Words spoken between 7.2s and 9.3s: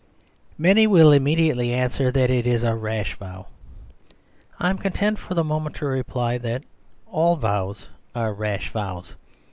vows are rash vows.